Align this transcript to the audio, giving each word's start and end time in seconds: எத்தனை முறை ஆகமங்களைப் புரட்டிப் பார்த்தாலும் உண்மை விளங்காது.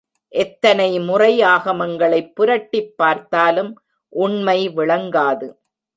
எத்தனை 0.27 0.99
முறை 0.99 1.41
ஆகமங்களைப் 1.41 2.33
புரட்டிப் 2.35 2.97
பார்த்தாலும் 2.97 3.81
உண்மை 4.09 4.69
விளங்காது. 4.69 5.59